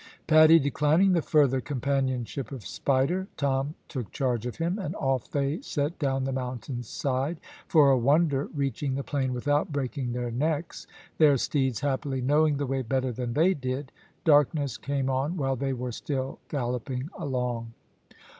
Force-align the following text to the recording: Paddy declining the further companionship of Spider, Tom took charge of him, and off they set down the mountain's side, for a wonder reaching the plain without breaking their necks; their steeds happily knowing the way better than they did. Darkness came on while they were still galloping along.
Paddy 0.25 0.57
declining 0.57 1.13
the 1.13 1.21
further 1.21 1.61
companionship 1.61 2.51
of 2.51 2.65
Spider, 2.65 3.27
Tom 3.37 3.75
took 3.87 4.11
charge 4.11 4.47
of 4.47 4.55
him, 4.55 4.79
and 4.79 4.95
off 4.95 5.29
they 5.29 5.61
set 5.61 5.99
down 5.99 6.23
the 6.23 6.31
mountain's 6.31 6.87
side, 6.89 7.39
for 7.67 7.91
a 7.91 7.97
wonder 7.99 8.45
reaching 8.55 8.95
the 8.95 9.03
plain 9.03 9.31
without 9.31 9.71
breaking 9.71 10.13
their 10.13 10.31
necks; 10.31 10.87
their 11.19 11.37
steeds 11.37 11.81
happily 11.81 12.19
knowing 12.19 12.57
the 12.57 12.65
way 12.65 12.81
better 12.81 13.11
than 13.11 13.33
they 13.33 13.53
did. 13.53 13.91
Darkness 14.23 14.75
came 14.75 15.07
on 15.07 15.37
while 15.37 15.55
they 15.55 15.71
were 15.71 15.91
still 15.91 16.39
galloping 16.49 17.11
along. 17.19 17.71